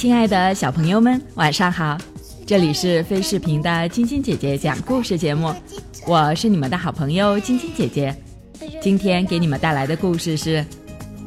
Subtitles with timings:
[0.00, 1.98] 亲爱的小朋友们，晚上好！
[2.46, 5.54] 这里是飞视频的晶晶姐姐讲故事节目，
[6.06, 8.16] 我是你们的好朋友晶晶姐姐。
[8.80, 10.64] 今天给你们带来的故事是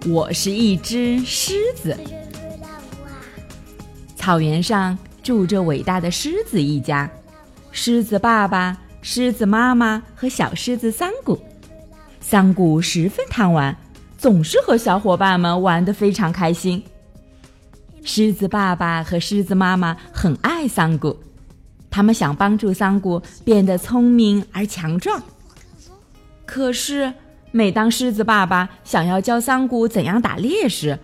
[0.11, 1.95] 《我是一只狮子》。
[4.15, 7.07] 草原上住着伟大的狮子一家，
[7.69, 11.39] 狮子爸爸、狮子妈妈和小狮子桑古。
[12.19, 13.77] 桑古十分贪玩，
[14.17, 16.83] 总是和小伙伴们玩得非常开心。
[18.03, 21.17] 狮子爸爸和狮子妈妈很爱桑古，
[21.89, 25.23] 他们想帮助桑古变得聪明而强壮。
[26.45, 27.13] 可是，
[27.51, 30.99] 每当狮子爸爸想要教桑古怎样打猎时，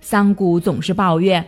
[0.00, 1.46] 桑古总是抱怨：“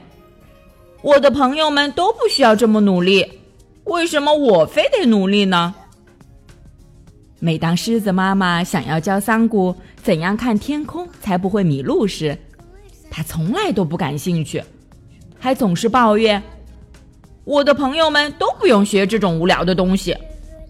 [1.03, 3.41] 我的朋友们都不需要这么努力，
[3.85, 5.75] 为什么我非得努力呢？”
[7.41, 12.39] 每当狮子妈妈想要教桑古怎样看天空才不会迷路时，
[13.11, 14.63] 他从来都不感兴趣。
[15.43, 16.41] 还总是抱怨，
[17.43, 20.17] 我的朋友们都不用学这种无聊的东西，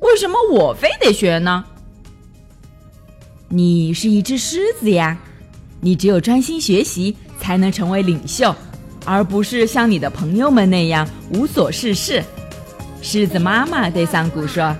[0.01, 1.63] 为什么我非得学呢？
[3.51, 5.19] 你是一只狮子呀，
[5.79, 8.57] 你只有专心学习才能成为领袖，
[9.05, 12.25] 而不是像你的朋友们那样无所事事。
[13.03, 14.75] 狮子妈妈对桑古说，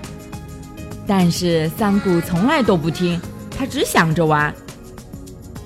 [1.05, 3.21] 但是桑古从来都不听，
[3.55, 4.51] 他只想着玩。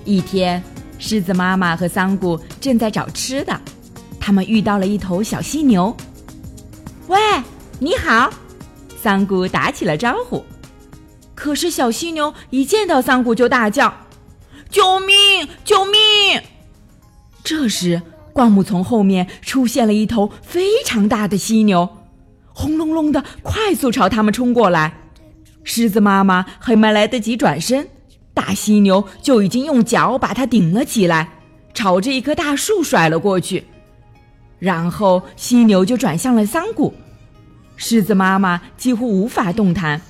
[0.04, 0.62] 一天，
[1.00, 3.58] 狮子妈妈和桑古正在找吃的。
[4.28, 5.96] 他们遇到了一头小犀牛。
[7.08, 7.18] 喂，
[7.80, 8.30] 你好，
[9.02, 10.44] 桑古打起了招呼。
[11.34, 13.94] 可是小犀牛一见到桑古就大叫
[14.70, 15.48] ：“救命！
[15.64, 15.94] 救命！”
[17.42, 18.02] 这时，
[18.34, 21.88] 灌木丛后面出现了一头非常大的犀牛，
[22.52, 25.04] 轰隆隆的快速朝他们冲过来。
[25.64, 27.88] 狮子妈妈还没来得及转身，
[28.34, 31.30] 大犀牛就已经用脚把它顶了起来，
[31.74, 33.64] 朝着一棵大树甩了过去。
[34.60, 36.94] 然后犀牛就转向了桑古，
[37.76, 40.02] 狮子妈妈几乎无法动弹，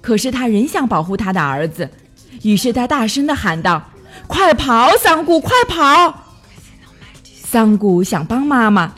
[0.00, 1.90] 可是她仍想保护她的儿子，
[2.42, 3.82] 于是她大声的喊道
[4.26, 6.22] ：“快跑，桑古，快跑！”
[7.24, 8.94] 桑古想帮妈妈，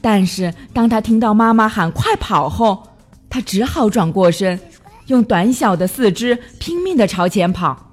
[0.00, 2.90] 但是当他听到妈妈喊“快跑”后，
[3.28, 4.60] 他只好转过身，
[5.08, 7.90] 用短小的四肢拼命的朝前跑。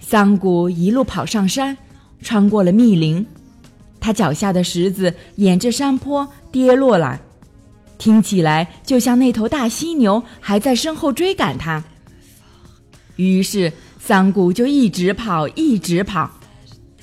[0.00, 1.78] 桑古一路跑上山，
[2.20, 3.26] 穿过了密林。
[4.02, 7.20] 他脚下的石子沿着山坡跌落来，
[7.96, 11.84] 听起来就像那头大犀牛还在身后追赶他。
[13.14, 16.28] 于是桑谷就一直跑，一直跑。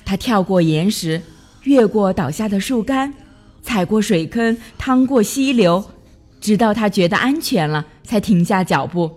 [0.04, 1.22] 他跳过岩石，
[1.62, 3.14] 越过倒下的树干，
[3.62, 5.82] 踩过水坑，趟过溪流，
[6.38, 9.10] 直到他觉得安全了，才停下脚步。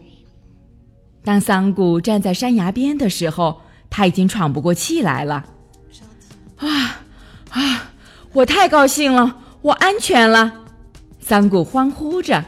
[1.22, 5.43] 当桑谷站在山崖边的时候，他已经喘不过气来了。
[6.57, 6.92] 啊！
[7.53, 7.91] 啊！
[8.34, 10.52] 我太高兴了，我安全了！
[11.19, 12.44] 桑古欢呼着。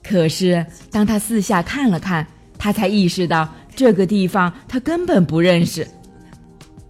[0.00, 2.24] 可是，当他四下看了看，
[2.56, 5.86] 他才意识到这个地方他根本不认识。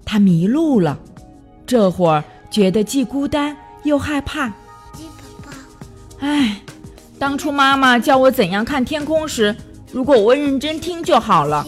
[0.05, 0.99] 他迷路了，
[1.67, 4.53] 这会儿觉得既孤单又害怕。
[6.19, 6.61] 唉，
[7.19, 9.57] 当初妈妈教我怎样看天空时，
[9.91, 11.67] 如果我认真听就好了。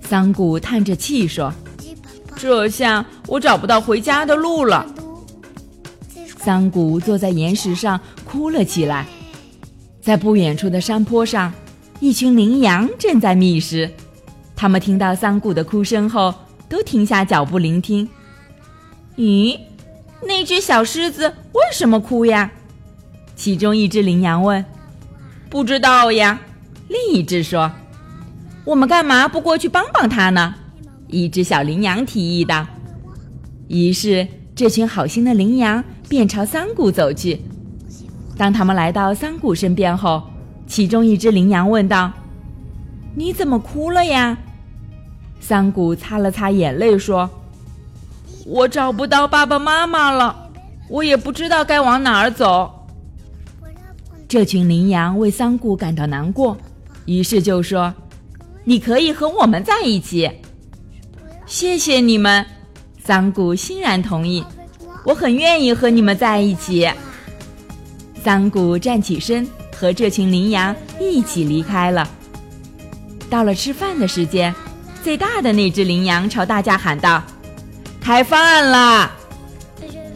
[0.00, 1.52] 桑古叹着气说。
[2.36, 4.86] 这下我找不到回家的路了。
[6.38, 9.06] 桑古坐在岩石上哭了起来。
[10.00, 11.52] 在不远处的山坡上，
[11.98, 13.90] 一群羚羊正在觅食。
[14.54, 16.32] 他们听到桑古的哭声后，
[16.68, 18.08] 都停下脚步聆听。
[19.16, 19.58] 咦，
[20.22, 22.52] 那只小狮子为什么哭呀？
[23.34, 24.64] 其中一只羚羊问。
[25.50, 26.38] 不知道呀。
[26.88, 27.72] 另一只说。
[28.64, 30.54] 我们干嘛不过去帮帮它呢？
[31.08, 32.66] 一只小羚羊提议道。
[33.68, 37.40] 于是，这群好心的羚羊便朝桑谷走去。
[38.36, 40.22] 当他们来到桑谷身边后，
[40.66, 42.12] 其中一只羚羊问道
[43.14, 44.38] ：“你怎么哭了呀？”
[45.40, 47.28] 桑谷擦了擦眼泪说
[48.46, 50.50] ：“我找不到爸爸妈妈了，
[50.88, 52.86] 我也不知道该往哪儿走。”
[54.28, 56.56] 这群羚羊为桑谷感到难过，
[57.04, 57.94] 于是就说
[58.64, 60.30] ：“你可以和我们在一起。”
[61.46, 62.44] 谢谢你们，
[63.04, 64.44] 桑古欣然同意。
[65.04, 66.90] 我很愿意和你们在一起。
[68.22, 72.08] 桑古站起身，和这群羚羊一起离开了。
[73.30, 74.52] 到了吃饭的时间，
[75.04, 77.22] 最大的那只羚羊朝大家喊道
[78.02, 79.12] ：“开饭啦！”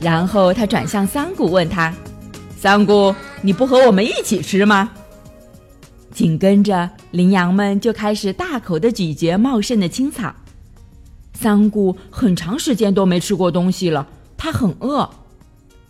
[0.03, 1.94] 然后他转向桑古，问他
[2.59, 4.91] ：“桑古，你不和我们一起吃吗？”
[6.12, 10.35] 紧跟着，羚羊们就开始大口的咀嚼茂盛的青草。
[11.41, 14.07] 桑古很长时间都没吃过东西了，
[14.37, 15.09] 他很饿。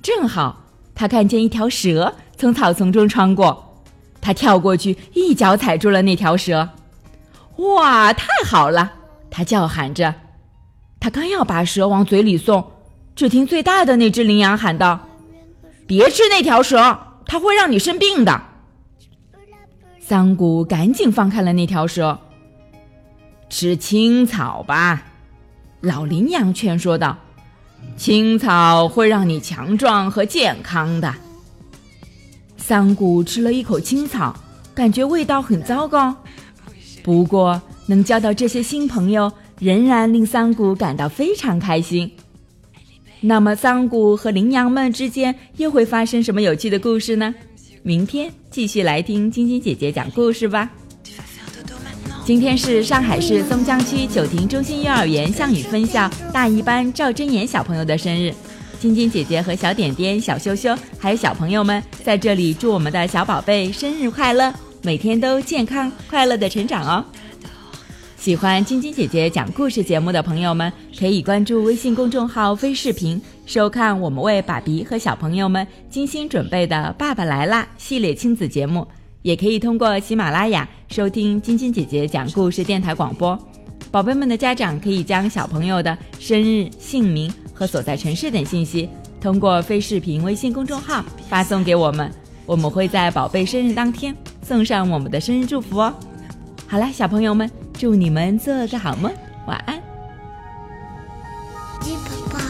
[0.01, 0.65] 正好
[0.95, 3.83] 他看见一条蛇从草丛中穿过，
[4.21, 6.69] 他跳过去，一脚踩住了那条蛇。
[7.57, 8.93] 哇，太好了！
[9.29, 10.15] 他叫喊着。
[11.01, 12.71] 他刚要把蛇往嘴里送，
[13.17, 15.09] 只听最大的那只羚羊喊道
[15.85, 18.41] ：“别吃那条蛇，它会让你生病的。”
[19.99, 22.21] 桑谷赶紧放开了那条蛇。
[23.49, 25.03] 吃青草吧，
[25.81, 27.17] 老羚羊劝说道
[27.97, 31.15] ：“青草会让你强壮和健康的。”
[32.57, 34.35] 桑古吃了一口青草，
[34.75, 36.15] 感觉味道很糟糕。
[37.03, 42.11] 不过能交到这些新朋友，仍然令桑古感到非常开心。
[43.21, 47.35] 那么，桑古和羚羊们之间又会发生什么有趣的故事呢？
[47.83, 50.71] 明天继续来听晶晶姐姐讲故事吧。
[52.31, 58.33] 今天是上海市松江区九亭中心幼儿园向宇分校大一班赵真言小朋友的生日，
[58.79, 67.05] 晶晶姐姐和小点点、小羞羞还有小朋友们在这里祝我们的小宝贝生日快乐，每天都健康快乐的成长哦。
[68.17, 78.87] 喜欢晶晶姐姐讲故事节目的朋友们，可以关注微信公众号“飞视频”，收看我们为爸比和小朋友们精心准备的《爸爸来啦》系列亲子节目。
[79.23, 83.39] 也可以通过喜马拉雅收听晶晶姐姐讲故事电台广播。
[83.91, 88.89] 宝贝们的家长可以将小朋友的生日、姓名和所在城市等信息，
[89.21, 92.11] 通过飞视频微信公众号发送给我们，
[92.47, 95.95] 我们会在宝贝生日当天送上我们的生日祝福哦。
[96.67, 97.51] 好了，小朋友们。
[97.79, 99.11] 祝你们做个好梦，
[99.47, 99.81] 晚安。
[101.81, 102.43] Dis papa,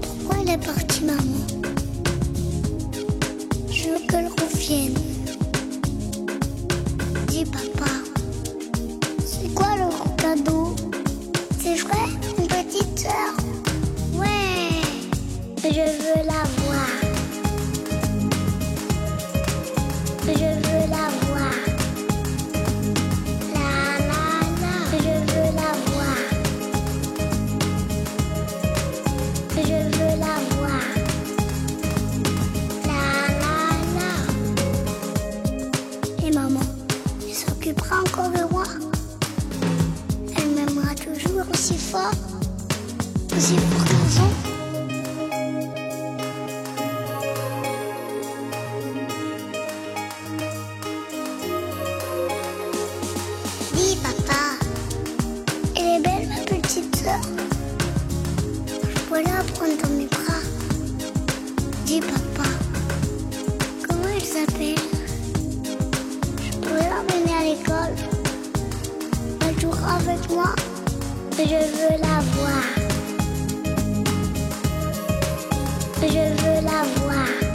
[0.00, 1.18] pourquoi elle est partie maman
[71.38, 72.64] Je veux la voir.
[76.02, 77.47] Je veux la voir.